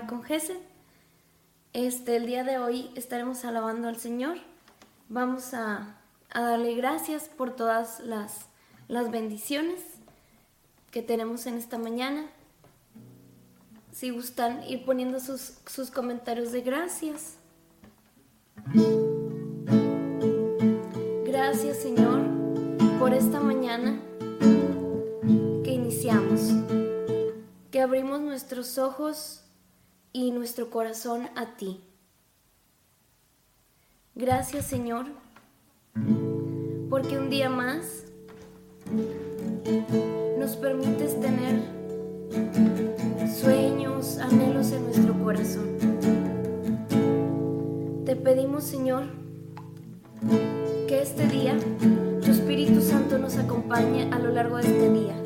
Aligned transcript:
con 0.00 0.22
Gesed. 0.22 0.56
Este, 1.74 2.16
el 2.16 2.26
día 2.26 2.44
de 2.44 2.58
hoy 2.58 2.90
estaremos 2.96 3.44
alabando 3.44 3.88
al 3.88 3.96
Señor. 3.96 4.38
Vamos 5.08 5.52
a, 5.52 5.98
darle 6.34 6.74
gracias 6.74 7.28
por 7.28 7.54
todas 7.54 8.00
las, 8.00 8.46
las 8.88 9.10
bendiciones 9.10 9.80
que 10.90 11.02
tenemos 11.02 11.46
en 11.46 11.58
esta 11.58 11.76
mañana. 11.76 12.26
Si 13.92 14.08
gustan 14.08 14.64
ir 14.64 14.86
poniendo 14.86 15.20
sus, 15.20 15.58
sus 15.66 15.90
comentarios 15.90 16.52
de 16.52 16.62
gracias. 16.62 17.36
Gracias 21.26 21.78
Señor 21.78 22.22
por 22.98 23.12
esta 23.12 23.40
mañana 23.40 24.00
que 24.40 25.70
iniciamos, 25.70 26.40
que 27.70 27.82
abrimos 27.82 28.20
nuestros 28.20 28.78
ojos 28.78 29.41
y 30.12 30.30
nuestro 30.30 30.70
corazón 30.70 31.28
a 31.36 31.56
ti. 31.56 31.80
Gracias 34.14 34.66
Señor, 34.66 35.06
porque 36.90 37.18
un 37.18 37.30
día 37.30 37.48
más 37.48 38.04
nos 40.38 40.56
permites 40.56 41.18
tener 41.20 41.62
sueños, 43.34 44.18
anhelos 44.18 44.72
en 44.72 44.84
nuestro 44.84 45.14
corazón. 45.24 45.66
Te 48.04 48.16
pedimos 48.16 48.64
Señor 48.64 49.04
que 50.88 51.00
este 51.00 51.26
día 51.26 51.56
tu 52.22 52.30
Espíritu 52.30 52.82
Santo 52.82 53.18
nos 53.18 53.36
acompañe 53.36 54.10
a 54.12 54.18
lo 54.18 54.30
largo 54.30 54.58
de 54.58 54.62
este 54.64 54.92
día 54.92 55.16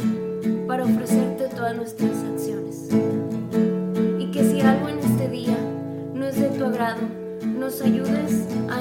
para 0.68 0.84
ofrecerte 0.84 1.48
todas 1.48 1.76
nuestras 1.76 2.22
acciones. 2.22 2.55
Nos 6.66 7.80
ayudes 7.80 8.44
a 8.68 8.80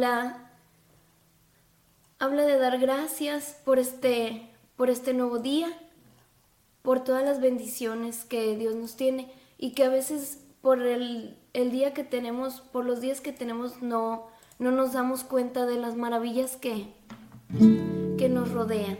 habla 0.00 0.50
habla 2.18 2.44
de 2.44 2.58
dar 2.58 2.78
gracias 2.78 3.56
por 3.64 3.78
este 3.78 4.48
por 4.76 4.88
este 4.88 5.12
nuevo 5.12 5.38
día, 5.40 5.68
por 6.80 7.04
todas 7.04 7.22
las 7.22 7.38
bendiciones 7.40 8.24
que 8.24 8.56
Dios 8.56 8.74
nos 8.76 8.96
tiene 8.96 9.30
y 9.58 9.72
que 9.72 9.84
a 9.84 9.90
veces 9.90 10.38
por 10.62 10.80
el, 10.80 11.36
el 11.52 11.70
día 11.70 11.92
que 11.92 12.02
tenemos, 12.02 12.62
por 12.62 12.86
los 12.86 13.02
días 13.02 13.20
que 13.20 13.32
tenemos 13.32 13.82
no 13.82 14.28
no 14.58 14.70
nos 14.70 14.94
damos 14.94 15.22
cuenta 15.22 15.66
de 15.66 15.76
las 15.76 15.96
maravillas 15.96 16.56
que 16.56 16.86
que 18.16 18.30
nos 18.30 18.52
rodean. 18.52 18.98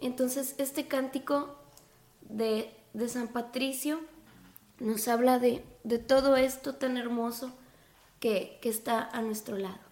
Entonces 0.00 0.56
este 0.58 0.88
cántico 0.88 1.54
de, 2.22 2.74
de 2.94 3.08
San 3.08 3.28
Patricio 3.28 4.00
nos 4.80 5.06
habla 5.06 5.38
de, 5.38 5.64
de 5.84 5.98
todo 5.98 6.36
esto 6.36 6.74
tan 6.74 6.96
hermoso 6.96 7.52
que, 8.18 8.58
que 8.60 8.70
está 8.70 9.02
a 9.02 9.22
nuestro 9.22 9.56
lado. 9.56 9.89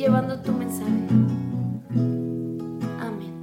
Llevando 0.00 0.40
tu 0.40 0.52
mensaje. 0.52 0.90
Amén. 3.00 3.42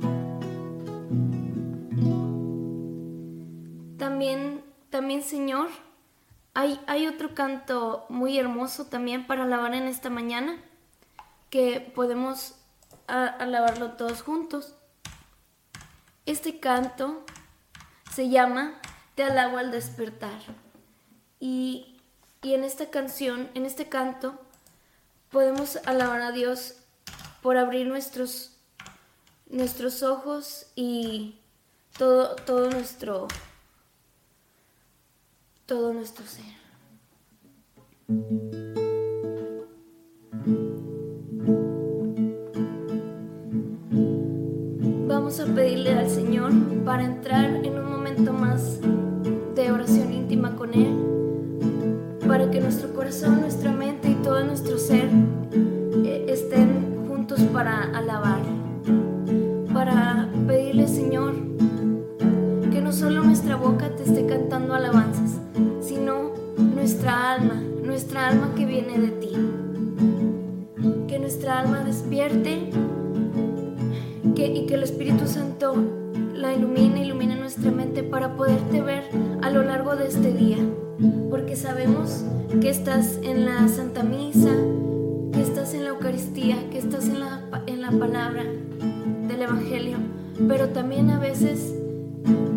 También, 4.00 4.64
también 4.90 5.22
Señor, 5.22 5.70
hay, 6.56 6.80
hay 6.88 7.06
otro 7.06 7.36
canto 7.36 8.08
muy 8.10 8.40
hermoso 8.40 8.88
también 8.88 9.28
para 9.28 9.44
alabar 9.44 9.76
en 9.76 9.84
esta 9.84 10.10
mañana, 10.10 10.58
que 11.52 11.80
podemos 11.94 12.56
alabarlo 13.06 13.92
todos 13.92 14.24
juntos. 14.24 14.74
Este 16.26 16.60
canto 16.60 17.24
se 18.12 18.30
llama 18.30 18.74
Te 19.14 19.24
alabo 19.24 19.60
al 19.60 19.70
despertar. 19.70 20.40
Y, 21.40 21.94
en 22.42 22.64
esta 22.64 22.90
canción, 22.90 23.50
en 23.54 23.66
este 23.66 23.90
canto, 23.90 24.40
podemos 25.38 25.78
alabar 25.86 26.20
a 26.22 26.32
Dios 26.32 26.74
por 27.44 27.58
abrir 27.58 27.86
nuestros, 27.86 28.58
nuestros 29.48 30.02
ojos 30.02 30.66
y 30.76 31.36
todo, 31.96 32.36
todo 32.38 32.72
nuestro 32.72 33.28
todo 35.68 35.94
nuestro 35.94 36.26
ser. 36.26 36.44
Vamos 45.08 45.40
a 45.40 45.46
pedirle 45.54 45.94
al 45.94 46.10
Señor 46.10 46.52
para 46.84 47.04
entrar 47.04 47.64
en 47.64 47.78
un 47.78 47.92
momento 47.92 48.34
más 48.34 48.80
de 49.54 49.72
oración 49.72 50.14
íntima 50.14 50.56
con 50.56 50.74
Él, 50.74 52.18
para 52.28 52.50
que 52.50 52.60
nuestro 52.60 52.92
corazón, 52.96 53.42
nuestra 53.42 53.77
todo 54.28 54.44
nuestro 54.44 54.78
ser 54.78 55.10
eh, 56.04 56.26
estén 56.28 57.08
juntos 57.08 57.40
para 57.54 57.84
alabar, 57.98 58.42
para 59.74 60.30
pedirle 60.46 60.86
Señor 60.86 61.34
que 62.70 62.82
no 62.82 62.92
solo 62.92 63.24
nuestra 63.24 63.56
boca 63.56 63.90
te 63.96 64.04
esté 64.04 64.26
cantando 64.26 64.74
alabanzas, 64.74 65.40
sino 65.80 66.34
nuestra 66.76 67.36
alma, 67.36 67.64
nuestra 67.82 68.28
alma 68.28 68.54
que 68.54 68.66
viene 68.66 69.00
de 69.00 69.12
ti. 69.12 69.32
Que 71.08 71.20
nuestra 71.20 71.60
alma 71.60 71.86
despierte 71.86 72.70
y 74.36 74.66
que 74.66 74.74
el 74.74 74.84
Espíritu 74.84 75.26
Santo 75.26 75.74
la 76.34 76.54
ilumine, 76.54 77.06
ilumine 77.06 77.38
nuestra 77.38 77.72
mente 77.72 78.04
para 78.04 78.36
poderte 78.36 78.82
ver 78.82 79.04
a 79.48 79.50
lo 79.50 79.64
largo 79.64 79.96
de 79.96 80.08
este 80.08 80.34
día. 80.34 80.58
Porque 81.30 81.56
sabemos 81.56 82.26
que 82.60 82.70
estás 82.70 83.18
en 83.24 83.46
la 83.46 83.68
Santa 83.70 84.04
Misa, 84.04 84.52
que 85.32 85.42
estás 85.42 85.74
en 85.74 85.86
la 85.86 85.92
Eucaristía, 85.92 86.70
que 86.70 86.78
estás 86.78 87.08
en 87.08 87.22
la, 87.22 87.64
en 87.66 87.82
la 87.82 87.92
palabra 87.92 88.44
del 88.44 89.42
Evangelio, 89.42 89.98
pero 90.50 90.70
también 90.70 91.12
a 91.12 91.20
veces 91.20 91.74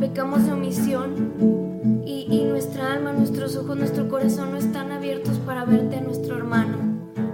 pecamos 0.00 0.46
de 0.46 0.52
omisión 0.52 2.02
y, 2.04 2.26
y 2.28 2.44
nuestra 2.44 2.92
alma, 2.92 3.12
nuestros 3.12 3.56
ojos, 3.56 3.76
nuestro 3.76 4.08
corazón 4.08 4.50
no 4.50 4.56
están 4.56 4.90
abiertos 4.90 5.38
para 5.38 5.64
verte 5.64 5.96
a 5.96 6.00
nuestro 6.00 6.36
hermano, 6.36 6.76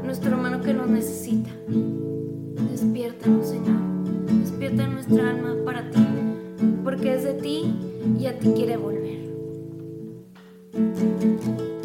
nuestro 0.04 0.32
hermano 0.32 0.60
que 0.60 0.74
nos 0.74 0.88
necesita. 0.88 1.50
Despiértanos, 2.70 3.46
Señor 3.46 3.86
despierta 4.26 4.86
nuestra 4.86 5.30
alma 5.30 5.54
para 5.64 5.90
ti, 5.90 6.04
porque 6.82 7.14
es 7.14 7.24
de 7.24 7.34
ti 7.34 7.74
y 8.18 8.26
a 8.26 8.38
ti 8.38 8.52
quiere 8.54 8.76
volver. 8.76 9.25
Despierta 10.76 11.75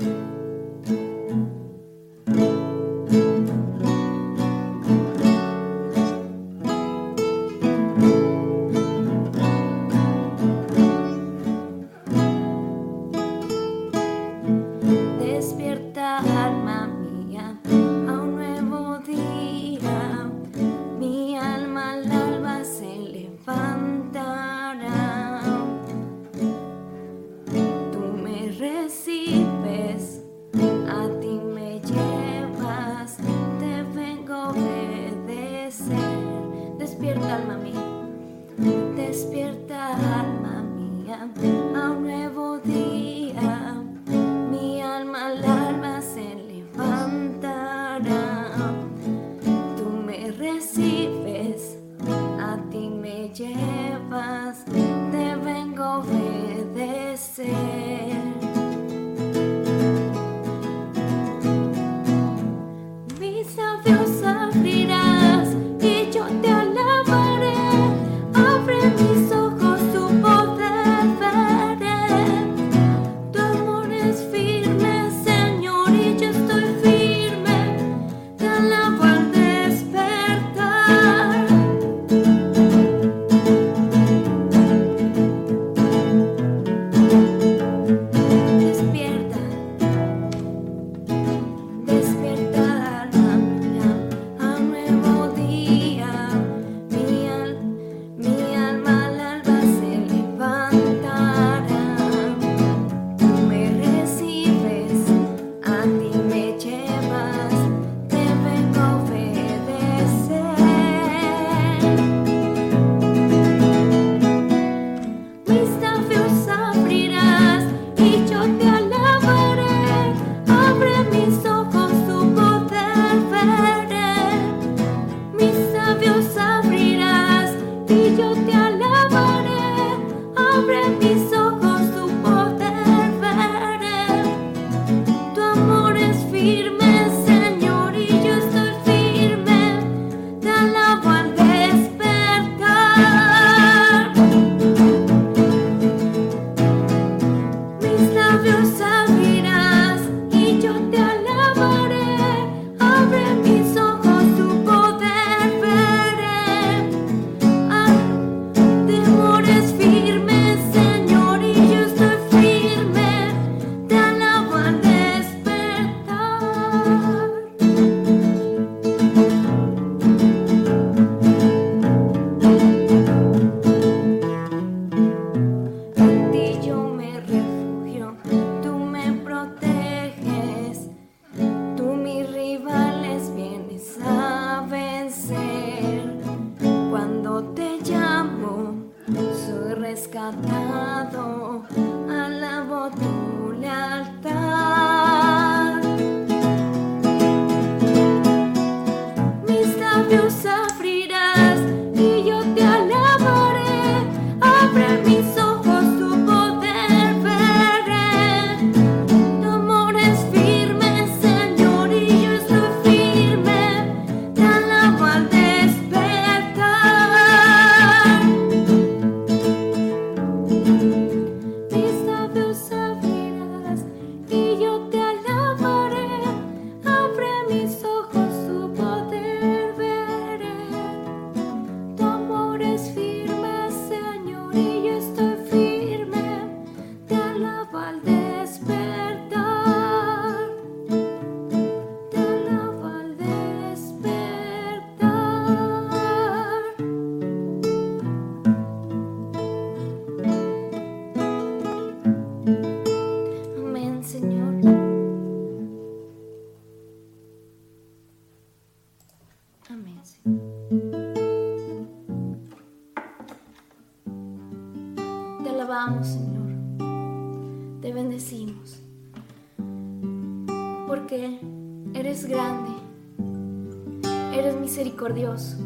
misericordioso 274.72 275.58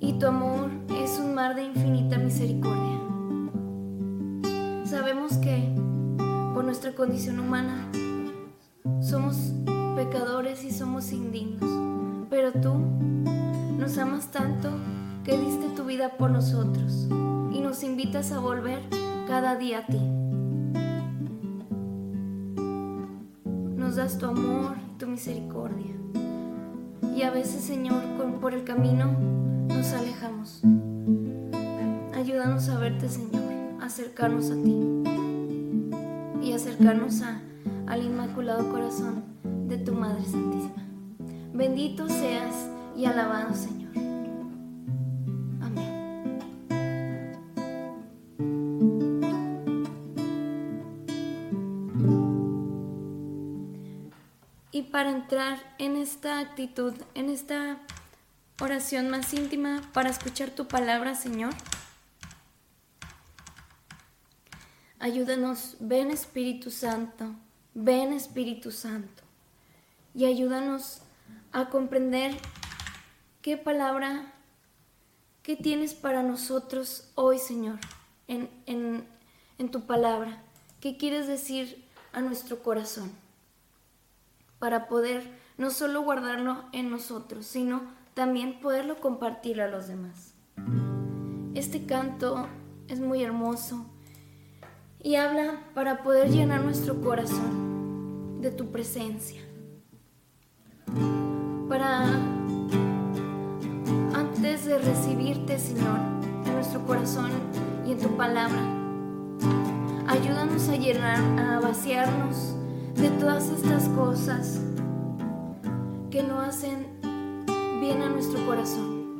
y 0.00 0.12
tu 0.18 0.26
amor 0.26 0.70
es 1.02 1.18
un 1.18 1.34
mar 1.34 1.56
de 1.56 1.64
infinita 1.64 2.18
misericordia. 2.18 3.00
Sabemos 4.84 5.38
que 5.38 5.74
por 6.52 6.64
nuestra 6.64 6.94
condición 6.94 7.40
humana 7.40 7.90
somos 9.00 9.54
pecadores 9.96 10.62
y 10.62 10.72
somos 10.72 11.10
indignos, 11.10 12.28
pero 12.28 12.52
tú 12.52 12.74
nos 13.78 13.96
amas 13.96 14.30
tanto 14.30 14.68
que 15.24 15.38
diste 15.38 15.68
tu 15.74 15.84
vida 15.84 16.18
por 16.18 16.30
nosotros 16.30 17.08
y 17.50 17.60
nos 17.60 17.82
invitas 17.82 18.30
a 18.30 18.40
volver 18.40 18.82
cada 19.30 19.54
día 19.54 19.78
a 19.78 19.86
ti. 19.86 20.00
Nos 23.76 23.94
das 23.94 24.18
tu 24.18 24.26
amor 24.26 24.74
tu 24.98 25.06
misericordia. 25.06 25.94
Y 27.14 27.22
a 27.22 27.30
veces, 27.30 27.62
Señor, 27.62 28.02
por 28.40 28.54
el 28.54 28.64
camino 28.64 29.06
nos 29.68 29.92
alejamos. 29.92 30.62
Ayúdanos 32.12 32.68
a 32.70 32.78
verte, 32.80 33.08
Señor, 33.08 33.44
acercarnos 33.80 34.50
a 34.50 34.56
ti 34.56 34.76
y 36.42 36.52
acercarnos 36.52 37.22
a, 37.22 37.40
al 37.86 38.02
Inmaculado 38.02 38.68
Corazón 38.68 39.22
de 39.68 39.78
tu 39.78 39.94
Madre 39.94 40.24
Santísima. 40.24 40.82
Bendito 41.54 42.08
seas 42.08 42.68
y 42.96 43.04
alabado, 43.04 43.54
Señor. 43.54 43.79
Para 54.92 55.10
entrar 55.10 55.58
en 55.78 55.96
esta 55.96 56.38
actitud, 56.38 56.94
en 57.14 57.28
esta 57.28 57.78
oración 58.60 59.10
más 59.10 59.34
íntima 59.34 59.82
para 59.92 60.10
escuchar 60.10 60.50
tu 60.50 60.68
palabra, 60.68 61.14
Señor. 61.14 61.52
Ayúdanos, 65.00 65.76
ven 65.80 66.10
Espíritu 66.10 66.70
Santo, 66.70 67.34
ven 67.74 68.12
Espíritu 68.12 68.70
Santo, 68.70 69.22
y 70.14 70.26
ayúdanos 70.26 71.00
a 71.52 71.68
comprender 71.70 72.36
qué 73.42 73.56
palabra, 73.56 74.32
qué 75.42 75.56
tienes 75.56 75.94
para 75.94 76.22
nosotros 76.22 77.10
hoy, 77.14 77.38
Señor, 77.38 77.78
en, 78.28 78.50
en, 78.66 79.04
en 79.58 79.70
tu 79.70 79.86
palabra, 79.86 80.42
qué 80.80 80.96
quieres 80.96 81.26
decir 81.26 81.84
a 82.12 82.20
nuestro 82.20 82.62
corazón 82.62 83.10
para 84.60 84.86
poder 84.86 85.40
no 85.58 85.70
solo 85.70 86.02
guardarlo 86.02 86.64
en 86.72 86.90
nosotros, 86.90 87.46
sino 87.46 87.82
también 88.14 88.60
poderlo 88.60 89.00
compartir 89.00 89.60
a 89.60 89.68
los 89.68 89.88
demás. 89.88 90.34
Este 91.54 91.86
canto 91.86 92.46
es 92.86 93.00
muy 93.00 93.24
hermoso 93.24 93.86
y 95.02 95.16
habla 95.16 95.58
para 95.74 96.02
poder 96.02 96.30
llenar 96.30 96.62
nuestro 96.62 97.00
corazón 97.00 98.40
de 98.40 98.50
tu 98.50 98.70
presencia. 98.70 99.40
Para 101.68 102.04
antes 104.14 104.66
de 104.66 104.78
recibirte, 104.78 105.58
Señor, 105.58 105.98
en 106.46 106.54
nuestro 106.54 106.84
corazón 106.86 107.30
y 107.86 107.92
en 107.92 107.98
tu 107.98 108.16
palabra, 108.16 108.60
ayúdanos 110.06 110.68
a 110.68 110.76
llenar, 110.76 111.18
a 111.38 111.60
vaciarnos 111.60 112.59
de 112.96 113.10
todas 113.18 113.48
estas 113.48 113.88
cosas 113.90 114.60
que 116.10 116.22
no 116.22 116.40
hacen 116.40 116.86
bien 117.80 118.02
a 118.02 118.08
nuestro 118.08 118.44
corazón, 118.46 119.18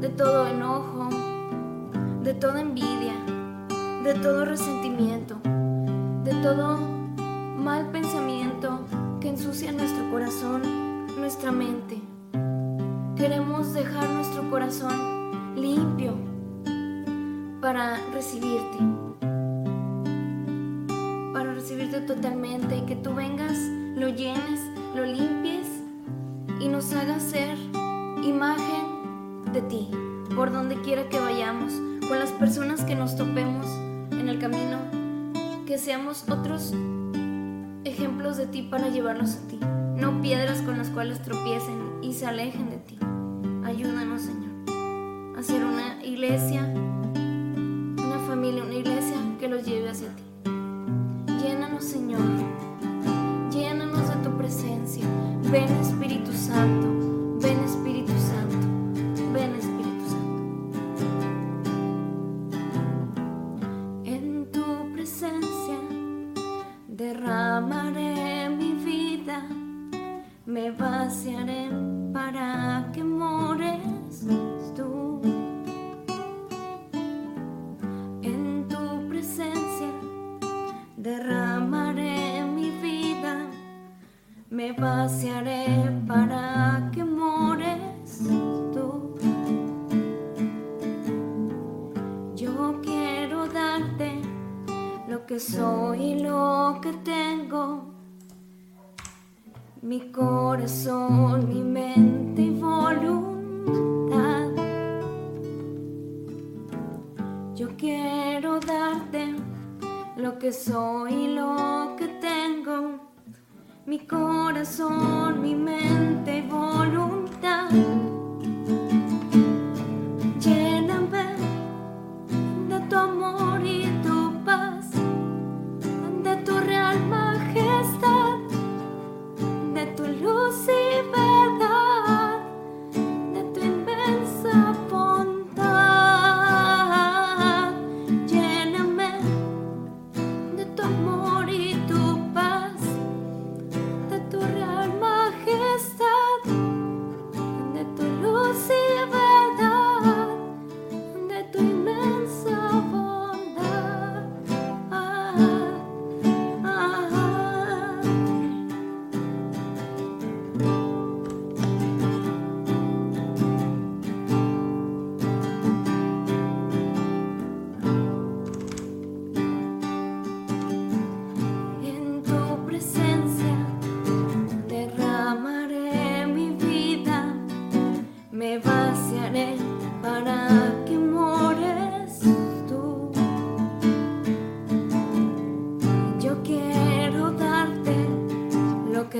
de 0.00 0.08
todo 0.08 0.46
enojo, 0.46 1.08
de 2.22 2.34
toda 2.34 2.60
envidia, 2.60 3.14
de 4.04 4.14
todo 4.14 4.44
resentimiento, 4.44 5.36
de 6.24 6.34
todo 6.42 6.78
mal 7.56 7.90
pensamiento 7.90 8.86
que 9.20 9.28
ensucia 9.28 9.72
nuestro 9.72 10.10
corazón, 10.10 10.62
nuestra 11.18 11.52
mente. 11.52 12.00
Queremos 13.16 13.72
dejar 13.72 14.08
nuestro 14.10 14.48
corazón 14.50 15.54
limpio 15.56 16.14
para 17.60 17.96
recibirte 18.12 18.78
totalmente 22.06 22.84
que 22.84 22.96
tú 22.96 23.14
vengas, 23.14 23.58
lo 23.96 24.08
llenes, 24.08 24.60
lo 24.94 25.04
limpies 25.04 25.66
y 26.60 26.68
nos 26.68 26.92
hagas 26.92 27.22
ser 27.22 27.56
imagen 28.24 29.52
de 29.52 29.62
ti, 29.62 29.88
por 30.34 30.52
donde 30.52 30.80
quiera 30.80 31.08
que 31.08 31.18
vayamos, 31.18 31.72
con 32.08 32.18
las 32.18 32.30
personas 32.32 32.84
que 32.84 32.94
nos 32.94 33.16
topemos 33.16 33.66
en 34.10 34.28
el 34.28 34.38
camino, 34.38 34.78
que 35.66 35.78
seamos 35.78 36.24
otros 36.28 36.72
ejemplos 37.84 38.36
de 38.36 38.46
ti 38.46 38.62
para 38.62 38.88
llevarlos 38.88 39.36
a 39.36 39.48
ti, 39.48 39.58
no 39.96 40.20
piedras 40.20 40.62
con 40.62 40.78
las 40.78 40.88
cuales 40.90 41.22
tropiecen 41.22 42.02
y 42.02 42.12
se 42.14 42.26
alejen 42.26 42.70
de 42.70 42.78
ti. 42.78 42.98
Ayúdanos, 43.64 44.22
Señor, 44.22 45.38
a 45.38 45.42
ser 45.42 45.64
una 45.64 46.04
iglesia, 46.04 46.62
una 46.74 48.18
familia, 48.26 48.64
una 48.64 48.74
iglesia 48.74 49.16
que 49.38 49.48
los 49.48 49.64
lleve 49.64 49.90
hacia 49.90 50.08
ti. 50.14 50.21
Señor. 51.92 52.22
Llénanos 53.50 54.08
de 54.08 54.14
tu 54.24 54.34
presencia. 54.38 55.04
Ven, 55.50 55.68
Espíritu 55.82 56.32
Santo. 56.32 56.86
Ven, 57.38 57.58
Espíritu 57.64 58.12
Santo. 58.12 58.81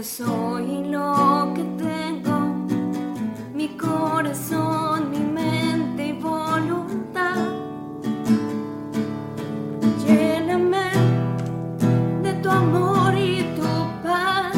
Soy 0.01 0.85
lo 0.85 1.53
que 1.55 1.65
tengo, 1.77 2.39
mi 3.53 3.69
corazón, 3.77 5.11
mi 5.11 5.19
mente 5.19 6.07
y 6.07 6.13
voluntad. 6.13 7.37
Lléname 10.07 10.93
de 12.23 12.33
tu 12.43 12.49
amor 12.49 13.15
y 13.15 13.43
tu 13.55 14.03
paz, 14.03 14.57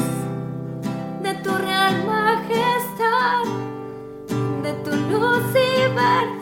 de 1.20 1.34
tu 1.42 1.50
real 1.50 2.06
majestad, 2.06 3.44
de 4.62 4.72
tu 4.84 4.90
luz 5.10 5.42
y 5.50 5.80
verdad, 5.94 6.33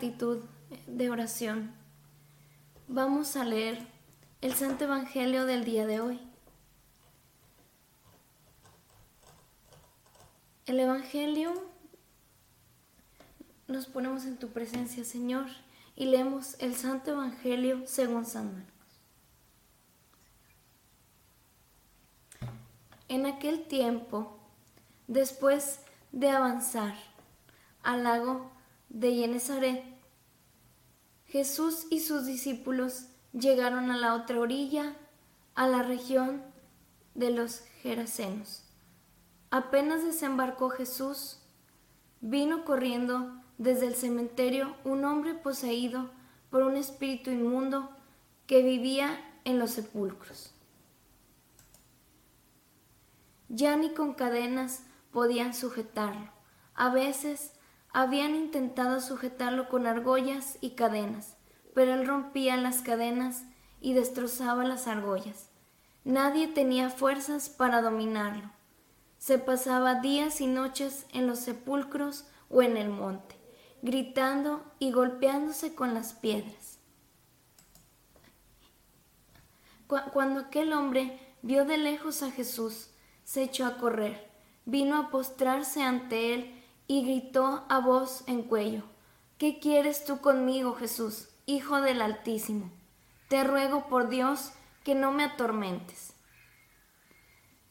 actitud 0.00 0.38
de 0.86 1.10
oración, 1.10 1.74
vamos 2.88 3.36
a 3.36 3.44
leer 3.44 3.86
el 4.40 4.54
Santo 4.54 4.84
Evangelio 4.84 5.44
del 5.44 5.62
día 5.66 5.86
de 5.86 6.00
hoy. 6.00 6.18
El 10.64 10.80
Evangelio 10.80 11.52
nos 13.68 13.84
ponemos 13.84 14.24
en 14.24 14.38
tu 14.38 14.48
presencia, 14.48 15.04
Señor, 15.04 15.48
y 15.96 16.06
leemos 16.06 16.56
el 16.60 16.74
Santo 16.76 17.10
Evangelio 17.10 17.82
según 17.84 18.24
San 18.24 18.54
Marcos. 18.54 18.72
En 23.08 23.26
aquel 23.26 23.66
tiempo, 23.66 24.38
después 25.08 25.80
de 26.10 26.30
avanzar 26.30 26.94
al 27.82 28.04
lago 28.04 28.50
de 28.88 29.14
Genezaret, 29.14 29.89
Jesús 31.30 31.86
y 31.90 32.00
sus 32.00 32.26
discípulos 32.26 33.06
llegaron 33.32 33.92
a 33.92 33.96
la 33.96 34.14
otra 34.14 34.40
orilla, 34.40 34.96
a 35.54 35.68
la 35.68 35.84
región 35.84 36.42
de 37.14 37.30
los 37.30 37.60
Gerasenos. 37.82 38.64
Apenas 39.52 40.04
desembarcó 40.04 40.70
Jesús, 40.70 41.38
vino 42.20 42.64
corriendo 42.64 43.40
desde 43.58 43.86
el 43.86 43.94
cementerio 43.94 44.74
un 44.82 45.04
hombre 45.04 45.34
poseído 45.34 46.10
por 46.50 46.64
un 46.64 46.76
espíritu 46.76 47.30
inmundo 47.30 47.90
que 48.48 48.62
vivía 48.62 49.20
en 49.44 49.60
los 49.60 49.70
sepulcros. 49.70 50.52
Ya 53.48 53.76
ni 53.76 53.94
con 53.94 54.14
cadenas 54.14 54.82
podían 55.12 55.54
sujetarlo. 55.54 56.28
A 56.74 56.90
veces 56.90 57.52
habían 57.92 58.34
intentado 58.34 59.00
sujetarlo 59.00 59.68
con 59.68 59.86
argollas 59.86 60.58
y 60.60 60.70
cadenas, 60.70 61.36
pero 61.74 61.94
él 61.94 62.06
rompía 62.06 62.56
las 62.56 62.82
cadenas 62.82 63.44
y 63.80 63.94
destrozaba 63.94 64.64
las 64.64 64.86
argollas. 64.86 65.48
Nadie 66.04 66.48
tenía 66.48 66.90
fuerzas 66.90 67.48
para 67.48 67.82
dominarlo. 67.82 68.50
Se 69.18 69.38
pasaba 69.38 69.96
días 69.96 70.40
y 70.40 70.46
noches 70.46 71.06
en 71.12 71.26
los 71.26 71.40
sepulcros 71.40 72.26
o 72.48 72.62
en 72.62 72.76
el 72.76 72.88
monte, 72.88 73.36
gritando 73.82 74.64
y 74.78 74.92
golpeándose 74.92 75.74
con 75.74 75.92
las 75.94 76.14
piedras. 76.14 76.78
Cu- 79.86 80.10
Cuando 80.12 80.40
aquel 80.40 80.72
hombre 80.72 81.18
vio 81.42 81.64
de 81.64 81.76
lejos 81.76 82.22
a 82.22 82.30
Jesús, 82.30 82.90
se 83.24 83.42
echó 83.42 83.66
a 83.66 83.76
correr, 83.76 84.30
vino 84.64 84.96
a 84.98 85.10
postrarse 85.10 85.82
ante 85.82 86.34
él 86.34 86.59
y 86.90 87.02
gritó 87.02 87.64
a 87.68 87.78
voz 87.78 88.24
en 88.26 88.42
cuello, 88.42 88.82
¿Qué 89.38 89.60
quieres 89.60 90.04
tú 90.04 90.20
conmigo, 90.20 90.74
Jesús, 90.74 91.28
Hijo 91.46 91.80
del 91.80 92.02
Altísimo? 92.02 92.68
Te 93.28 93.44
ruego 93.44 93.86
por 93.86 94.08
Dios 94.08 94.50
que 94.82 94.96
no 94.96 95.12
me 95.12 95.22
atormentes. 95.22 96.14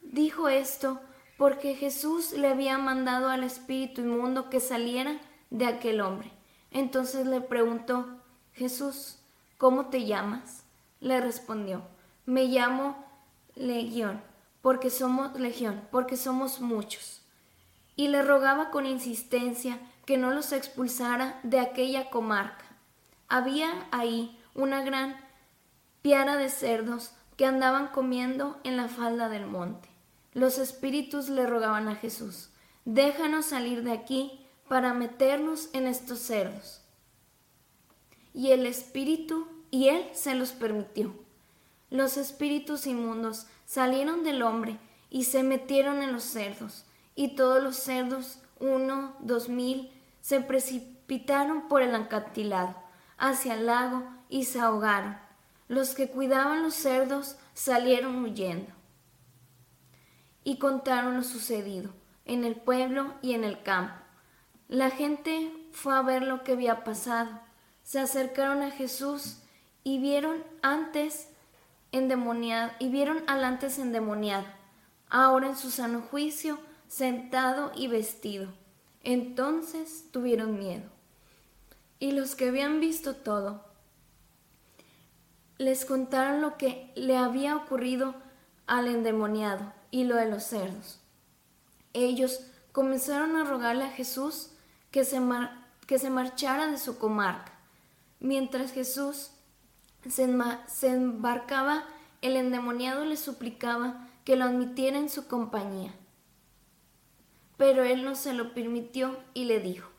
Dijo 0.02 0.48
esto 0.48 1.02
porque 1.38 1.76
Jesús 1.76 2.32
le 2.32 2.48
había 2.48 2.78
mandado 2.78 3.28
al 3.28 3.44
espíritu 3.44 4.00
inmundo 4.00 4.50
que 4.50 4.62
saliera 4.62 5.20
de 5.50 5.66
aquel 5.66 6.00
hombre. 6.00 6.32
Entonces 6.72 7.28
le 7.28 7.42
preguntó, 7.42 8.22
Jesús, 8.54 9.20
¿cómo 9.58 9.88
te 9.88 10.06
llamas? 10.06 10.64
Le 11.02 11.20
respondió, 11.20 11.82
me 12.26 12.46
llamo 12.46 13.06
Legión, 13.56 14.24
porque 14.62 14.90
somos 14.90 15.38
Legión, 15.38 15.86
porque 15.92 16.16
somos 16.16 16.62
muchos. 16.62 17.19
Y 18.00 18.08
le 18.08 18.22
rogaba 18.22 18.72
con 18.72 18.86
insistencia 18.86 19.78
que 20.06 20.18
no 20.18 20.32
los 20.32 20.54
expulsara 20.54 21.38
de 21.44 21.60
aquella 21.60 22.10
comarca. 22.10 22.64
Había 23.28 23.90
ahí 23.92 24.40
una 24.56 24.86
gran 24.86 25.18
piara 26.02 26.38
de 26.38 26.48
cerdos 26.48 27.12
que 27.36 27.46
andaban 27.46 27.88
comiendo 27.88 28.58
en 28.64 28.78
la 28.78 28.88
falda 28.88 29.28
del 29.28 29.48
monte. 29.48 29.90
Los 30.32 30.60
espíritus 30.60 31.28
le 31.28 31.46
rogaban 31.46 31.90
a 31.90 31.96
Jesús, 31.96 32.52
déjanos 32.86 33.48
salir 33.48 33.84
de 33.84 33.92
aquí 33.92 34.46
para 34.70 34.94
meternos 34.94 35.68
en 35.74 35.86
estos 35.86 36.20
cerdos. 36.20 36.82
Y 38.34 38.52
el 38.52 38.66
espíritu, 38.66 39.46
y 39.72 39.90
él 39.90 40.06
se 40.14 40.36
los 40.36 40.52
permitió. 40.52 41.14
Los 41.90 42.16
espíritus 42.16 42.88
inmundos 42.88 43.48
salieron 43.66 44.24
del 44.24 44.42
hombre 44.42 44.80
y 45.10 45.26
se 45.26 45.44
metieron 45.44 46.02
en 46.02 46.14
los 46.14 46.24
cerdos, 46.24 46.86
y 47.15 47.36
todos 47.36 47.62
los 47.62 47.76
cerdos, 47.76 48.39
uno, 48.60 49.15
dos 49.19 49.50
mil, 49.50 49.91
se 50.22 50.41
precipitaron 50.41 51.67
por 51.67 51.82
el 51.82 51.95
acantilado 51.95 52.76
hacia 53.17 53.56
el 53.56 53.65
lago 53.65 54.04
y 54.30 54.45
se 54.45 54.60
ahogaron. 54.60 55.17
Los 55.67 55.93
que 55.93 56.10
cuidaban 56.10 56.63
los 56.63 56.74
cerdos 56.74 57.38
salieron 57.54 58.24
huyendo 58.24 58.72
y 60.43 60.58
contaron 60.58 61.15
lo 61.15 61.24
sucedido 61.24 61.91
en 62.26 62.43
el 62.43 62.56
pueblo 62.56 63.13
y 63.22 63.34
en 63.34 63.43
el 63.43 63.62
campo. 63.62 63.93
La 64.67 64.89
gente 64.89 65.52
fue 65.72 65.95
a 65.95 66.02
ver 66.02 66.24
lo 66.24 66.43
que 66.43 66.54
había 66.54 66.84
pasado. 66.84 67.39
Se 67.84 68.00
acercaron 68.00 68.62
a 68.62 68.72
Jesús 68.72 69.39
y 69.84 70.00
vieron 70.00 70.43
antes 70.62 71.30
endemoniado 71.91 72.72
y 72.80 72.89
vieron 72.89 73.24
al 73.28 73.43
antes 73.43 73.80
endemoniado, 73.80 74.45
ahora 75.10 75.48
en 75.48 75.56
su 75.56 75.72
sano 75.72 76.02
juicio, 76.02 76.60
sentado 76.89 77.71
y 77.75 77.88
vestido. 77.88 78.49
Entonces 79.04 80.06
tuvieron 80.12 80.60
miedo. 80.60 80.89
Y 81.99 82.12
los 82.12 82.36
que 82.36 82.49
habían 82.49 82.82
visto 82.82 83.15
todo 83.15 83.63
les 85.58 85.86
contaron 85.86 86.41
lo 86.41 86.58
que 86.58 86.91
le 86.95 87.17
había 87.17 87.56
ocurrido 87.56 88.15
al 88.65 88.88
endemoniado 88.88 89.73
y 89.91 90.06
lo 90.06 90.15
de 90.15 90.25
los 90.25 90.43
cerdos. 90.43 90.99
Ellos 91.93 92.41
comenzaron 92.71 93.36
a 93.36 93.43
rogarle 93.43 93.84
a 93.84 93.91
Jesús 93.91 94.52
que 94.89 95.04
se, 95.04 95.21
que 95.86 95.99
se 95.99 96.10
marchara 96.10 96.67
de 96.67 96.78
su 96.78 96.97
comarca. 96.97 97.52
Mientras 98.19 98.71
Jesús 98.71 99.32
se, 100.08 100.38
se 100.67 100.88
embarcaba, 100.88 101.86
el 102.21 102.38
endemoniado 102.38 103.04
le 103.06 103.17
suplicaba 103.17 104.08
que 104.23 104.38
lo 104.38 104.45
admitiera 104.45 104.97
en 104.97 105.10
su 105.10 105.28
compañía. 105.28 105.93
Pero 107.60 107.84
él 107.84 108.06
no 108.06 108.15
se 108.15 108.32
lo 108.32 108.54
permitió 108.54 109.17
y 109.34 109.43
le 109.43 109.60
dijo, 109.60 109.89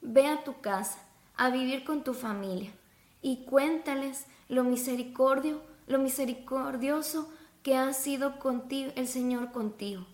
Ve 0.00 0.26
a 0.26 0.42
tu 0.42 0.62
casa, 0.62 0.98
a 1.36 1.50
vivir 1.50 1.84
con 1.84 2.02
tu 2.02 2.14
familia, 2.14 2.72
y 3.20 3.44
cuéntales 3.44 4.24
lo 4.48 4.64
misericordio, 4.64 5.60
lo 5.86 5.98
misericordioso 5.98 7.30
que 7.62 7.76
ha 7.76 7.92
sido 7.92 8.38
contigo 8.38 8.90
el 8.96 9.06
Señor 9.06 9.52
contigo. 9.52 10.06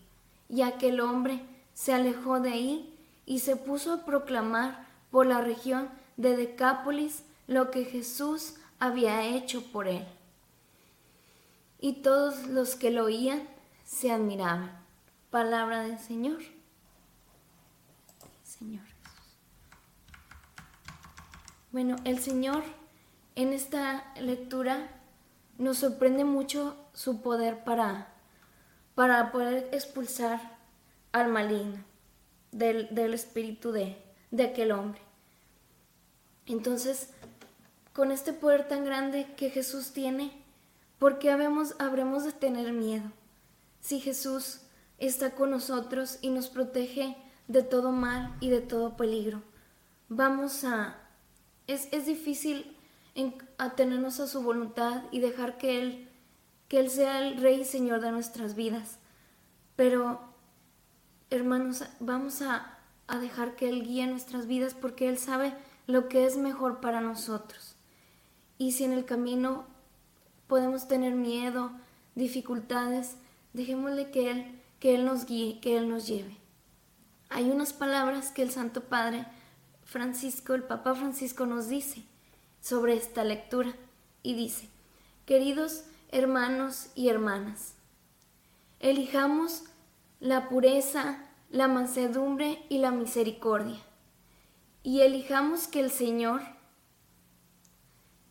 Y 0.48 0.62
aquel 0.62 0.98
hombre 0.98 1.42
se 1.74 1.94
alejó 1.94 2.40
de 2.40 2.50
ahí 2.50 2.98
y 3.24 3.38
se 3.38 3.54
puso 3.54 3.92
a 3.92 4.04
proclamar 4.04 4.84
por 5.12 5.26
la 5.26 5.40
región 5.40 5.88
de 6.16 6.36
Decápolis 6.36 7.22
lo 7.46 7.70
que 7.70 7.84
Jesús 7.84 8.56
había 8.80 9.24
hecho 9.24 9.62
por 9.70 9.86
él. 9.86 10.04
Y 11.78 12.02
todos 12.02 12.48
los 12.48 12.74
que 12.74 12.90
lo 12.90 13.04
oían 13.04 13.46
se 13.84 14.10
admiraban. 14.10 14.76
Palabra 15.30 15.84
del 15.84 16.00
Señor. 16.00 16.42
Señor. 18.58 18.84
Bueno, 21.72 21.96
el 22.04 22.20
Señor 22.20 22.62
en 23.34 23.52
esta 23.52 24.12
lectura 24.20 24.88
nos 25.58 25.78
sorprende 25.78 26.24
mucho 26.24 26.76
su 26.92 27.20
poder 27.20 27.64
para, 27.64 28.12
para 28.94 29.32
poder 29.32 29.68
expulsar 29.72 30.40
al 31.12 31.28
maligno 31.28 31.82
del, 32.52 33.14
espíritu 33.14 33.72
de, 33.72 33.96
de 34.30 34.44
aquel 34.44 34.70
hombre. 34.70 35.00
Entonces, 36.46 37.10
con 37.92 38.12
este 38.12 38.32
poder 38.32 38.68
tan 38.68 38.84
grande 38.84 39.34
que 39.36 39.50
Jesús 39.50 39.92
tiene, 39.92 40.30
¿por 41.00 41.18
qué 41.18 41.30
habremos, 41.32 41.74
habremos 41.80 42.24
de 42.24 42.32
tener 42.32 42.72
miedo? 42.72 43.10
Si 43.80 44.00
Jesús 44.00 44.60
está 44.98 45.32
con 45.34 45.50
nosotros 45.50 46.18
y 46.20 46.30
nos 46.30 46.48
protege 46.48 47.16
de 47.48 47.62
todo 47.62 47.92
mal 47.92 48.36
y 48.40 48.50
de 48.50 48.60
todo 48.60 48.96
peligro. 48.96 49.42
Vamos 50.08 50.64
a... 50.64 50.98
Es, 51.66 51.88
es 51.92 52.06
difícil 52.06 52.76
atenernos 53.58 54.20
a 54.20 54.26
su 54.26 54.42
voluntad 54.42 55.04
y 55.10 55.20
dejar 55.20 55.56
que 55.56 55.80
Él, 55.80 56.08
que 56.68 56.80
Él 56.80 56.90
sea 56.90 57.26
el 57.26 57.40
Rey 57.40 57.60
y 57.60 57.64
Señor 57.64 58.00
de 58.00 58.12
nuestras 58.12 58.54
vidas. 58.54 58.98
Pero, 59.76 60.20
hermanos, 61.30 61.84
vamos 62.00 62.42
a, 62.42 62.78
a 63.06 63.18
dejar 63.18 63.56
que 63.56 63.68
Él 63.68 63.84
guíe 63.84 64.06
nuestras 64.06 64.46
vidas 64.46 64.74
porque 64.74 65.08
Él 65.08 65.18
sabe 65.18 65.54
lo 65.86 66.08
que 66.08 66.26
es 66.26 66.36
mejor 66.36 66.80
para 66.80 67.00
nosotros. 67.00 67.76
Y 68.58 68.72
si 68.72 68.84
en 68.84 68.92
el 68.92 69.04
camino 69.04 69.66
podemos 70.46 70.88
tener 70.88 71.14
miedo, 71.14 71.72
dificultades, 72.14 73.16
dejémosle 73.52 74.10
que 74.10 74.30
Él, 74.30 74.60
que 74.80 74.94
Él 74.94 75.04
nos 75.04 75.26
guíe, 75.26 75.60
que 75.60 75.76
Él 75.76 75.88
nos 75.88 76.06
lleve. 76.06 76.36
Hay 77.34 77.50
unas 77.50 77.72
palabras 77.72 78.30
que 78.30 78.42
el 78.42 78.52
Santo 78.52 78.84
Padre 78.84 79.26
Francisco, 79.82 80.54
el 80.54 80.62
Papa 80.62 80.94
Francisco 80.94 81.46
nos 81.46 81.66
dice 81.66 82.04
sobre 82.60 82.94
esta 82.94 83.24
lectura 83.24 83.74
y 84.22 84.34
dice, 84.34 84.68
queridos 85.26 85.82
hermanos 86.12 86.90
y 86.94 87.08
hermanas, 87.08 87.74
elijamos 88.78 89.64
la 90.20 90.48
pureza, 90.48 91.28
la 91.50 91.66
mansedumbre 91.66 92.64
y 92.68 92.78
la 92.78 92.92
misericordia 92.92 93.80
y 94.84 95.00
elijamos 95.00 95.66
que 95.66 95.80
el 95.80 95.90
Señor 95.90 96.40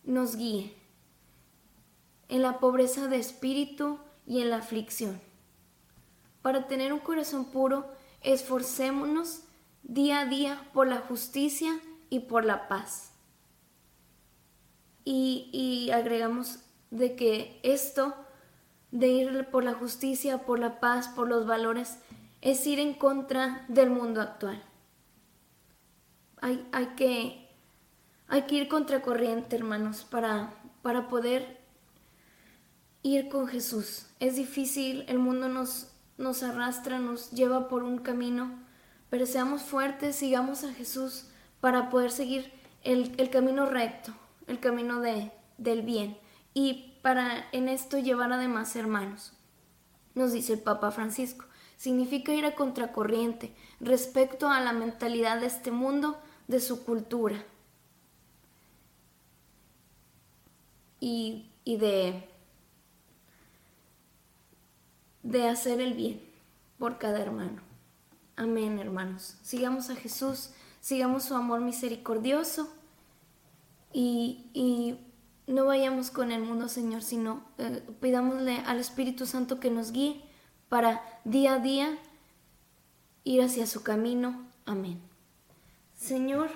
nos 0.05 0.37
guíe 0.37 0.77
en 2.29 2.41
la 2.41 2.57
pobreza 2.57 3.09
de 3.09 3.17
espíritu 3.17 3.99
y 4.25 4.39
en 4.39 4.49
la 4.49 4.59
aflicción. 4.59 5.19
Para 6.41 6.69
tener 6.69 6.93
un 6.93 6.99
corazón 6.99 7.51
puro, 7.51 7.92
esforcémonos 8.23 9.41
día 9.83 10.21
a 10.21 10.25
día 10.25 10.69
por 10.73 10.87
la 10.87 10.99
justicia 10.99 11.79
y 12.09 12.21
por 12.21 12.45
la 12.45 12.67
paz. 12.67 13.11
Y, 15.05 15.91
agregamos 15.93 16.59
de 16.89 17.15
que 17.15 17.59
esto 17.63 18.15
de 18.91 19.07
ir 19.07 19.47
por 19.51 19.63
la 19.63 19.73
justicia, 19.73 20.45
por 20.45 20.59
la 20.59 20.79
paz, 20.79 21.09
por 21.09 21.27
los 21.27 21.45
valores, 21.45 21.97
es 22.41 22.65
ir 22.67 22.79
en 22.79 22.93
contra 22.93 23.65
del 23.67 23.89
mundo 23.89 24.21
actual. 24.21 24.63
Hay, 26.41 26.65
hay, 26.71 26.87
que, 26.95 27.49
hay 28.27 28.43
que 28.43 28.55
ir 28.55 28.67
contracorriente, 28.67 29.55
hermanos, 29.55 30.05
para, 30.09 30.53
para 30.81 31.09
poder 31.09 31.59
ir 33.01 33.29
con 33.29 33.47
Jesús. 33.47 34.05
Es 34.19 34.35
difícil, 34.35 35.03
el 35.07 35.19
mundo 35.19 35.49
nos, 35.49 35.92
nos 36.17 36.43
arrastra, 36.43 36.99
nos 36.99 37.31
lleva 37.31 37.67
por 37.67 37.83
un 37.83 37.99
camino, 37.99 38.51
pero 39.09 39.25
seamos 39.25 39.61
fuertes, 39.61 40.15
sigamos 40.15 40.63
a 40.63 40.73
Jesús 40.73 41.27
para 41.59 41.89
poder 41.89 42.11
seguir 42.11 42.51
el, 42.83 43.13
el 43.17 43.29
camino 43.29 43.65
recto 43.65 44.13
el 44.47 44.59
camino 44.59 44.99
de, 44.99 45.31
del 45.57 45.81
bien 45.81 46.17
y 46.53 46.97
para 47.01 47.47
en 47.51 47.67
esto 47.67 47.97
llevar 47.97 48.31
además 48.31 48.75
hermanos. 48.75 49.33
Nos 50.15 50.31
dice 50.31 50.53
el 50.53 50.59
Papa 50.59 50.91
Francisco, 50.91 51.45
significa 51.75 52.33
ir 52.33 52.45
a 52.45 52.55
contracorriente 52.55 53.55
respecto 53.79 54.49
a 54.49 54.61
la 54.61 54.73
mentalidad 54.73 55.39
de 55.39 55.47
este 55.47 55.71
mundo, 55.71 56.19
de 56.47 56.59
su 56.59 56.85
cultura 56.85 57.43
y, 60.99 61.49
y 61.63 61.77
de 61.77 62.29
de 65.23 65.47
hacer 65.47 65.81
el 65.81 65.93
bien 65.93 66.21
por 66.77 66.97
cada 66.97 67.19
hermano. 67.19 67.61
Amén, 68.35 68.79
hermanos. 68.79 69.37
Sigamos 69.41 69.89
a 69.89 69.95
Jesús, 69.95 70.51
sigamos 70.81 71.23
su 71.23 71.35
amor 71.35 71.61
misericordioso 71.61 72.73
y, 73.91 74.97
no 75.45 75.65
vayamos 75.65 76.09
con 76.09 76.31
el 76.31 76.41
mundo, 76.41 76.69
Señor, 76.69 77.01
sino 77.01 77.43
eh, 77.57 77.83
pidámosle 77.99 78.59
al 78.65 78.79
Espíritu 78.79 79.25
Santo 79.25 79.59
que 79.59 79.69
nos 79.69 79.91
guíe 79.91 80.21
para 80.69 81.03
día 81.25 81.55
a 81.55 81.59
día 81.59 81.97
ir 83.25 83.41
hacia 83.41 83.67
su 83.67 83.83
camino. 83.83 84.47
Amén. 84.65 85.01
Señor, 85.95 86.49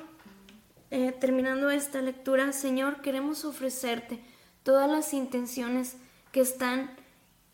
eh, 0.89 1.11
terminando 1.11 1.69
esta 1.69 2.01
lectura, 2.01 2.51
Señor, 2.53 3.01
queremos 3.01 3.43
ofrecerte 3.43 4.21
todas 4.63 4.89
las 4.89 5.13
intenciones 5.13 5.97
que 6.31 6.39
están 6.39 6.89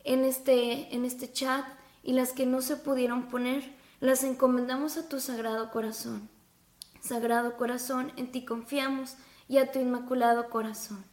en 0.03 0.25
este, 0.25 0.93
en 0.93 1.05
este 1.05 1.31
chat 1.31 1.65
y 2.01 2.13
las 2.13 2.33
que 2.33 2.45
no 2.45 2.61
se 2.61 2.75
pudieron 2.75 3.29
poner, 3.29 3.75
las 3.99 4.23
encomendamos 4.23 4.97
a 4.97 5.07
tu 5.07 5.19
sagrado 5.19 5.71
corazón. 5.71 6.29
Sagrado 7.01 7.57
corazón, 7.57 8.11
en 8.17 8.31
ti 8.31 8.45
confiamos 8.45 9.15
y 9.47 9.57
a 9.57 9.71
tu 9.71 9.79
inmaculado 9.79 10.49
corazón. 10.49 11.03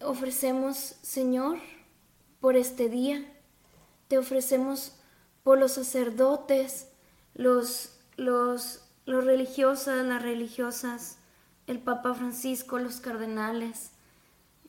Ofrecemos, 0.00 0.96
Señor, 1.02 1.58
por 2.40 2.56
este 2.56 2.88
día, 2.88 3.24
te 4.06 4.18
ofrecemos 4.18 4.92
por 5.42 5.58
los 5.58 5.72
sacerdotes, 5.72 6.88
los, 7.34 7.98
los, 8.16 8.84
los 9.06 9.24
religiosas, 9.24 10.04
las 10.06 10.22
religiosas, 10.22 11.18
el 11.66 11.80
Papa 11.80 12.14
Francisco, 12.14 12.78
los 12.78 13.00
cardenales, 13.00 13.90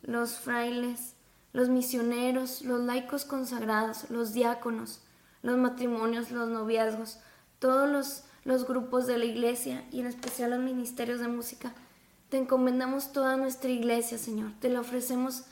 los 0.01 0.39
frailes, 0.39 1.13
los 1.53 1.69
misioneros, 1.69 2.61
los 2.61 2.81
laicos 2.81 3.25
consagrados, 3.25 4.09
los 4.09 4.33
diáconos, 4.33 5.01
los 5.41 5.57
matrimonios, 5.57 6.31
los 6.31 6.49
noviazgos, 6.49 7.19
todos 7.59 7.89
los, 7.89 8.23
los 8.43 8.67
grupos 8.67 9.07
de 9.07 9.17
la 9.17 9.25
iglesia 9.25 9.85
y 9.91 10.01
en 10.01 10.07
especial 10.07 10.51
los 10.51 10.59
ministerios 10.59 11.19
de 11.19 11.27
música. 11.27 11.73
Te 12.29 12.37
encomendamos 12.37 13.11
toda 13.11 13.37
nuestra 13.37 13.69
iglesia, 13.69 14.17
Señor. 14.17 14.51
Te 14.59 14.69
la 14.69 14.81
ofrecemos 14.81 15.45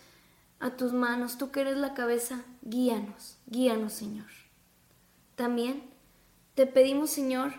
a 0.59 0.71
tus 0.71 0.93
manos. 0.93 1.37
Tú 1.37 1.51
que 1.51 1.61
eres 1.61 1.77
la 1.77 1.93
cabeza, 1.93 2.43
guíanos, 2.61 3.37
guíanos, 3.47 3.93
Señor. 3.93 4.27
También 5.35 5.83
te 6.53 6.67
pedimos, 6.67 7.09
Señor, 7.09 7.53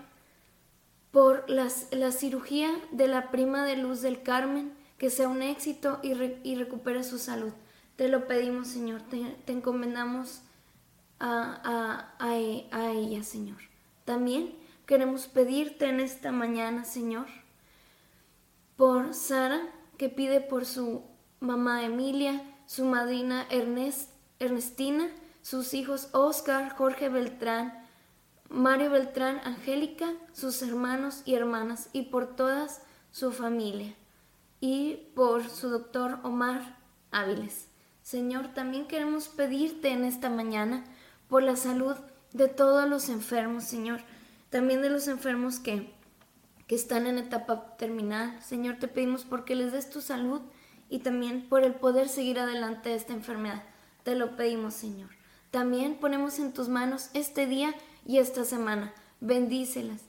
por 1.11 1.49
las, 1.49 1.89
la 1.91 2.13
cirugía 2.13 2.71
de 2.93 3.09
la 3.09 3.31
prima 3.31 3.65
de 3.65 3.77
Luz 3.77 4.03
del 4.03 4.23
Carmen, 4.23 4.73
que 4.99 5.11
sea 5.11 5.29
un 5.29 5.43
éxito 5.43 6.01
y, 6.03 6.13
y 6.43 6.57
recupere 6.57 7.03
su 7.03 7.19
salud. 7.19 7.53
Te 7.99 8.09
lo 8.09 8.29
pedimos, 8.29 8.69
Señor, 8.69 9.03
te, 9.03 9.53
encomendamos 9.53 10.43
a, 11.19 12.15
a, 12.21 12.29
a 12.71 12.91
ella, 12.93 13.25
Señor. 13.25 13.59
También 14.05 14.55
queremos 14.87 15.27
pedirte 15.27 15.87
en 15.87 15.99
esta 15.99 16.31
mañana, 16.31 16.85
Señor, 16.85 17.27
por 18.77 19.15
Sara, 19.15 19.61
que 19.97 20.09
pide 20.09 20.41
por 20.41 20.65
su 20.65 21.03
mamá 21.41 21.85
Emilia, 21.85 22.41
su 22.67 22.85
madrina 22.85 23.49
Ernest, 23.51 24.13
Ernestina, 24.39 25.09
sus 25.43 25.75
hijos 25.75 26.09
Oscar, 26.13 26.77
Jorge 26.77 27.09
Beltrán, 27.09 27.85
Mario 28.49 28.91
Beltrán, 28.91 29.41
Angélica, 29.43 30.15
sus 30.33 30.63
hermanos 30.63 31.23
y 31.25 31.35
hermanas, 31.35 31.91
y 31.93 32.03
por 32.03 32.37
toda 32.37 32.69
su 33.11 33.33
familia, 33.33 33.93
y 34.61 35.11
por 35.17 35.51
su 35.51 35.69
doctor 35.69 36.21
Omar 36.23 36.79
Áviles. 37.11 37.68
Señor, 38.09 38.55
también 38.55 38.87
queremos 38.87 39.29
pedirte 39.29 39.91
en 39.91 40.03
esta 40.03 40.31
mañana 40.31 40.83
por 41.29 41.43
la 41.43 41.57
salud 41.57 41.95
de 42.33 42.49
todos 42.49 42.89
los 42.89 43.11
enfermos, 43.11 43.65
Señor, 43.65 44.01
también 44.49 44.81
de 44.81 44.89
los 44.89 45.09
enfermos 45.09 45.61
que, 45.61 45.93
que 46.67 46.75
están 46.75 47.07
en 47.07 47.19
etapa 47.19 47.77
terminal. 47.77 48.43
Señor, 48.43 48.77
te 48.77 48.89
pedimos 48.89 49.27
porque 49.27 49.55
les 49.55 49.73
des 49.73 49.91
tu 49.91 50.01
salud 50.01 50.41
y 50.89 51.01
también 51.01 51.51
por 51.51 51.65
el 51.65 51.75
poder 51.75 52.09
seguir 52.09 52.39
adelante 52.39 52.89
de 52.89 52.95
esta 52.95 53.13
enfermedad. 53.13 53.63
Te 54.05 54.15
lo 54.15 54.37
pedimos, 54.37 54.73
Señor. 54.73 55.11
También 55.51 55.97
ponemos 55.97 56.39
en 56.39 56.55
tus 56.55 56.71
manos 56.71 57.11
este 57.13 57.45
día 57.45 57.75
y 58.07 58.21
esta 58.21 58.47
semana. 58.47 58.95
Bendícelas. 59.21 60.01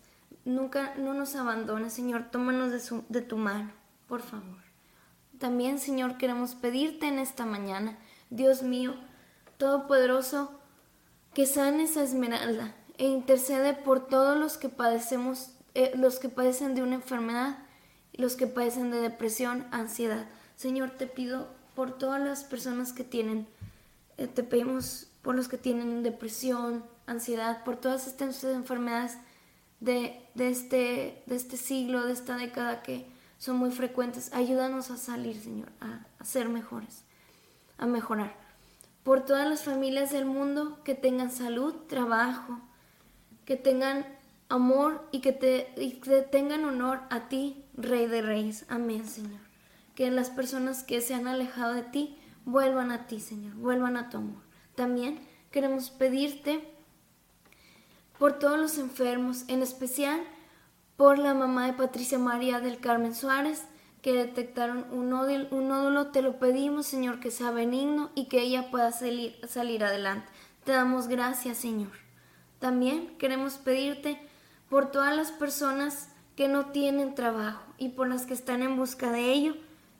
Nunca 0.45 0.95
no 0.95 1.13
nos 1.13 1.35
abandones, 1.35 1.91
Señor. 1.91 2.31
Tómanos 2.31 2.71
de, 2.71 3.03
de 3.09 3.21
tu 3.21 3.35
mano, 3.35 3.73
por 4.07 4.21
favor. 4.21 4.68
También, 5.39 5.79
Señor, 5.79 6.17
queremos 6.17 6.53
pedirte 6.53 7.07
en 7.07 7.17
esta 7.17 7.45
mañana, 7.45 7.97
Dios 8.29 8.61
mío, 8.61 8.95
Todopoderoso, 9.57 10.51
que 11.33 11.45
sanes 11.45 11.97
a 11.97 12.03
Esmeralda 12.03 12.75
e 12.97 13.07
intercede 13.07 13.73
por 13.73 14.07
todos 14.07 14.37
los 14.37 14.57
que 14.57 14.69
padecemos, 14.69 15.51
eh, 15.73 15.93
los 15.95 16.19
que 16.19 16.29
padecen 16.29 16.75
de 16.75 16.83
una 16.83 16.95
enfermedad, 16.95 17.57
los 18.13 18.35
que 18.35 18.47
padecen 18.47 18.91
de 18.91 18.99
depresión, 18.99 19.65
ansiedad. 19.71 20.27
Señor, 20.57 20.91
te 20.91 21.07
pido 21.07 21.47
por 21.73 21.97
todas 21.97 22.21
las 22.21 22.43
personas 22.43 22.91
que 22.91 23.05
tienen, 23.05 23.47
eh, 24.17 24.27
te 24.27 24.43
pedimos 24.43 25.07
por 25.21 25.35
los 25.35 25.47
que 25.47 25.57
tienen 25.57 26.03
depresión, 26.03 26.83
ansiedad, 27.05 27.63
por 27.63 27.77
todas 27.77 28.07
estas 28.07 28.43
enfermedades 28.43 29.17
de, 29.79 30.21
este, 30.37 31.23
de 31.25 31.35
este 31.35 31.55
siglo, 31.55 32.05
de 32.05 32.13
esta 32.13 32.35
década 32.35 32.83
que 32.83 33.07
son 33.39 33.57
muy 33.57 33.71
frecuentes. 33.71 34.31
Ayúdanos 34.33 34.91
a 34.91 34.97
salir, 34.97 35.41
Señor, 35.41 35.69
a, 35.81 36.05
ser 36.23 36.49
mejores, 36.49 37.03
a 37.79 37.87
mejorar. 37.87 38.35
Por 39.03 39.25
todas 39.25 39.49
las 39.49 39.63
familias 39.63 40.11
del 40.11 40.25
mundo 40.25 40.83
que 40.83 40.93
tengan 40.93 41.31
salud, 41.31 41.73
trabajo, 41.87 42.59
que 43.45 43.55
tengan 43.55 44.05
amor 44.49 45.07
y 45.11 45.21
que, 45.21 45.31
te, 45.31 45.73
que 46.03 46.21
tengan 46.21 46.65
honor 46.65 47.01
a 47.09 47.29
ti, 47.29 47.63
Rey 47.75 48.05
de 48.05 48.21
Reyes. 48.21 48.65
Amén, 48.67 49.07
Señor. 49.07 49.39
Que 49.95 50.11
las 50.11 50.29
personas 50.29 50.83
que 50.83 51.01
se 51.01 51.15
han 51.15 51.27
alejado 51.27 51.73
de 51.73 51.83
ti 51.83 52.19
vuelvan 52.45 52.91
a 52.91 53.07
ti, 53.07 53.19
Señor, 53.19 53.55
vuelvan 53.55 53.95
a 53.95 54.09
tu 54.09 54.17
amor. 54.17 54.41
También 54.75 55.19
queremos 55.49 55.89
pedirte 55.89 56.69
por 58.17 58.37
todos 58.37 58.59
los 58.59 58.77
enfermos, 58.77 59.45
en 59.47 59.61
especial 59.61 60.21
por 60.99 61.17
la 61.17 61.33
mamá 61.33 61.65
de 61.65 61.71
Patricia 61.71 62.19
María 62.19 62.59
del 62.59 62.81
Carmen 62.81 63.15
Suárez, 63.15 63.63
que 64.01 64.11
detectaron 64.11 64.85
un 64.91 65.09
nódulo, 65.09 65.47
un 65.51 65.69
nódulo, 65.69 66.07
te 66.07 66.21
lo 66.21 66.39
pedimos, 66.39 66.87
Señor, 66.87 67.21
que 67.21 67.31
sea 67.31 67.51
benigno 67.51 68.09
y 68.15 68.25
que 68.25 68.41
ella 68.41 68.69
pueda 68.69 68.91
salir, 68.91 69.39
salir 69.47 69.85
adelante. 69.85 70.27
Te 70.65 70.73
damos 70.73 71.07
gracias, 71.07 71.57
Señor. 71.57 71.93
También 72.59 73.17
queremos 73.17 73.53
pedirte 73.53 74.19
por 74.69 74.91
todas 74.91 75.15
las 75.15 75.31
personas 75.31 76.09
que 76.35 76.49
no 76.49 76.65
tienen 76.65 77.15
trabajo 77.15 77.63
y 77.77 77.87
por 77.87 78.09
las 78.09 78.25
que 78.25 78.33
están 78.33 78.61
en 78.61 78.75
busca 78.75 79.09
de 79.09 79.31
ello, 79.31 79.55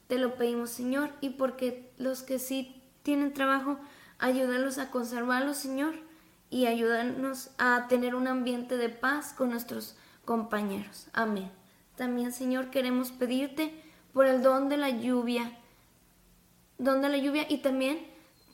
te 0.10 0.18
lo 0.18 0.36
pedimos, 0.36 0.70
Señor, 0.70 1.12
y 1.22 1.30
porque 1.30 1.94
los 1.98 2.24
que 2.24 2.40
sí 2.40 2.84
tienen 3.04 3.34
trabajo, 3.34 3.80
ayúdalos 4.18 4.78
a 4.80 4.92
conservarlo, 4.92 5.54
Señor, 5.54 5.94
y 6.50 6.66
ayúdanos 6.66 7.52
a 7.58 7.88
tener 7.88 8.16
un 8.16 8.28
ambiente 8.28 8.76
de 8.76 8.90
paz 8.90 9.32
con 9.32 9.52
nuestros 9.52 9.96
compañeros. 10.30 11.08
Amén. 11.12 11.50
También, 11.96 12.32
Señor, 12.32 12.70
queremos 12.70 13.12
pedirte 13.12 13.74
por 14.14 14.28
el 14.28 14.44
don 14.44 14.70
de 14.70 14.78
la 14.78 14.92
lluvia, 14.92 15.58
don 16.78 17.02
de 17.02 17.10
la 17.10 17.18
lluvia 17.18 17.48
y 17.50 17.64
también, 17.64 18.06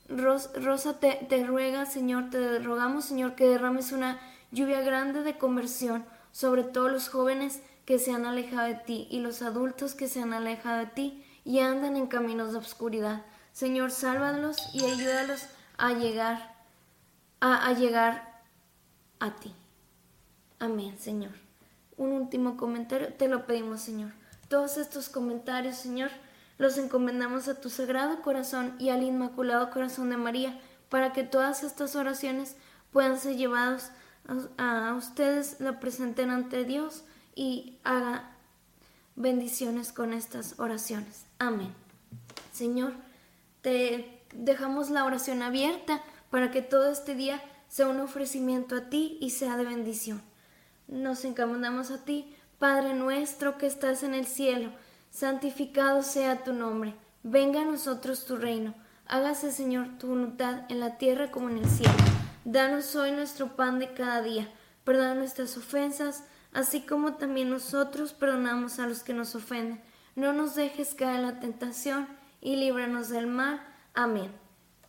Rosa, 0.07 1.01
te, 1.01 1.25
te 1.27 1.45
ruega, 1.45 1.85
Señor, 1.85 2.29
te 2.29 2.59
rogamos, 2.59 3.03
Señor, 3.03 3.35
que 3.35 3.49
derrames 3.49 3.91
una 3.91 4.21
lluvia 4.51 4.79
grande 4.83 5.21
de 5.21 5.38
conversión 5.38 6.05
sobre 6.31 6.63
todos 6.63 6.89
los 6.89 7.09
jóvenes 7.09 7.61
que 7.83 7.99
se 7.99 8.13
han 8.13 8.25
alejado 8.25 8.69
de 8.69 8.75
ti 8.75 9.09
y 9.11 9.19
los 9.19 9.41
adultos 9.41 9.95
que 9.95 10.07
se 10.07 10.21
han 10.21 10.31
alejado 10.31 10.77
de 10.77 10.85
ti 10.85 11.25
y 11.43 11.59
andan 11.59 11.97
en 11.97 12.07
caminos 12.07 12.53
de 12.53 12.59
oscuridad. 12.59 13.25
Señor, 13.51 13.91
sálvalos 13.91 14.73
y 14.73 14.85
ayúdalos 14.85 15.45
a 15.77 15.91
llegar, 15.91 16.55
a, 17.41 17.67
a 17.67 17.73
llegar 17.73 18.43
a 19.19 19.35
ti. 19.35 19.53
Amén, 20.57 20.97
Señor 20.97 21.44
un 21.97 22.12
último 22.12 22.58
comentario, 22.58 23.13
te 23.13 23.27
lo 23.27 23.45
pedimos, 23.45 23.81
Señor. 23.81 24.12
Todos 24.49 24.77
estos 24.77 25.10
comentarios, 25.10 25.77
Señor, 25.77 26.12
los 26.58 26.77
encomendamos 26.77 27.47
a 27.47 27.60
tu 27.60 27.69
sagrado 27.69 28.21
corazón 28.21 28.75
y 28.79 28.89
al 28.89 29.03
inmaculado 29.03 29.69
corazón 29.71 30.10
de 30.10 30.17
María, 30.17 30.60
para 30.89 31.13
que 31.13 31.23
todas 31.23 31.63
estas 31.63 31.95
oraciones 31.95 32.55
puedan 32.91 33.19
ser 33.19 33.36
llevadas 33.36 33.91
a, 34.58 34.93
ustedes, 34.97 35.60
la 35.60 35.79
presenten 35.79 36.29
ante 36.29 36.63
Dios 36.63 37.03
y 37.36 37.77
haga 37.84 38.31
bendiciones 39.15 39.91
con 39.91 40.13
estas 40.13 40.60
oraciones. 40.60 41.25
Amén. 41.39 41.73
Señor, 42.53 42.93
te 43.62 44.21
dejamos 44.34 44.89
la 44.89 45.05
oración 45.05 45.41
abierta 45.41 46.01
para 46.29 46.51
que 46.51 46.62
todo 46.62 46.89
este 46.89 47.15
día 47.15 47.41
sea 47.67 47.88
un 47.88 47.99
ofrecimiento 47.99 48.75
a 48.75 48.89
ti 48.89 49.17
y 49.19 49.31
sea 49.31 49.58
de 49.58 49.65
bendición. 49.65 50.21
Nos 50.87 51.25
encomendamos 51.25 51.91
a 51.91 52.03
ti, 52.03 52.35
Padre 52.59 52.93
nuestro 52.93 53.57
que 53.57 53.67
estás 53.67 54.03
en 54.03 54.13
el 54.13 54.25
cielo, 54.25 54.71
santificado 55.09 56.03
sea 56.03 56.43
tu 56.43 56.53
nombre, 56.53 56.95
venga 57.23 57.61
a 57.61 57.65
nosotros 57.65 58.25
tu 58.25 58.37
reino, 58.37 58.73
Hágase, 59.07 59.51
Señor, 59.51 59.99
tu 59.99 60.07
voluntad 60.07 60.63
en 60.67 60.79
la 60.79 60.97
tierra 60.97 61.29
como 61.29 61.49
en 61.49 61.59
el 61.59 61.69
cielo. 61.69 61.93
Danos 62.43 62.95
hoy 62.95 63.11
nuestro 63.11 63.55
pan 63.55 63.77
de 63.77 63.93
cada 63.93 64.23
día. 64.23 64.49
Perdona 64.83 65.13
nuestras 65.13 65.55
ofensas, 65.57 66.23
así 66.53 66.81
como 66.81 67.13
también 67.13 67.51
nosotros 67.51 68.13
perdonamos 68.13 68.79
a 68.79 68.87
los 68.87 69.03
que 69.03 69.13
nos 69.13 69.35
ofenden. 69.35 69.79
No 70.15 70.33
nos 70.33 70.55
dejes 70.55 70.95
caer 70.95 71.17
en 71.17 71.21
la 71.21 71.39
tentación 71.39 72.07
y 72.41 72.55
líbranos 72.55 73.09
del 73.09 73.27
mal. 73.27 73.61
Amén. 73.93 74.31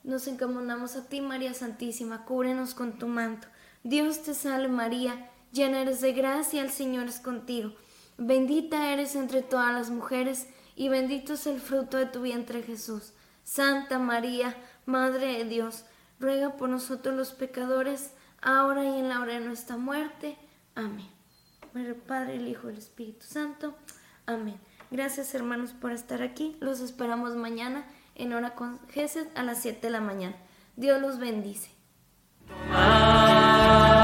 Nos 0.03 0.27
encomendamos 0.29 0.97
a 0.97 1.07
ti, 1.09 1.21
María 1.21 1.53
Santísima, 1.53 2.25
cúbrenos 2.25 2.73
con 2.73 2.99
tu 2.99 3.09
manto. 3.09 3.49
Dios 3.83 4.23
te 4.23 4.33
salve 4.33 4.69
María, 4.69 5.31
llena 5.57 5.81
eres 5.81 6.01
de 6.01 6.13
gracia, 6.13 6.63
el 6.63 6.71
Señor 6.71 7.07
es 7.07 7.19
contigo. 7.19 7.73
Bendita 8.19 8.93
eres 8.93 9.17
entre 9.17 9.43
todas 9.43 9.73
las 9.73 9.91
mujeres, 9.91 10.47
y 10.77 10.89
bendito 10.89 11.33
es 11.33 11.47
el 11.47 11.61
fruto 11.61 11.97
de 11.97 12.07
tu 12.07 12.21
vientre 12.21 12.63
Jesús. 12.63 13.15
Santa 13.43 13.99
María, 13.99 14.55
Madre 14.85 15.39
de 15.39 15.45
Dios, 15.45 15.85
ruega 16.21 16.57
por 16.57 16.69
nosotros 16.69 17.15
los 17.15 17.33
pecadores, 17.33 18.13
ahora 18.41 18.85
y 18.85 18.99
en 18.99 19.09
la 19.09 19.21
hora 19.21 19.35
de 19.35 19.41
nuestra 19.41 19.77
muerte. 19.77 20.37
Amén. 20.75 21.09
el 21.75 21.95
Padre, 21.95 22.37
el 22.37 22.49
Hijo 22.49 22.69
y 22.69 22.73
el 22.73 22.79
Espíritu 22.79 23.27
Santo. 23.27 23.75
Amén. 24.27 24.61
Gracias 24.91 25.35
hermanos 25.35 25.73
por 25.73 25.93
estar 25.93 26.23
aquí. 26.23 26.57
Los 26.61 26.81
esperamos 26.81 27.35
mañana 27.35 27.87
en 28.15 28.33
hora 28.33 28.55
con 28.55 28.79
Jesús 28.89 29.25
a 29.35 29.43
las 29.43 29.63
7 29.63 29.81
de 29.81 29.91
la 29.91 30.01
mañana. 30.01 30.37
Dios 30.77 31.01
los 31.01 31.19
bendice. 31.19 31.71
Ah. 32.71 33.96